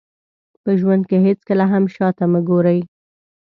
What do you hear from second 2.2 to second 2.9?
مه ګورئ.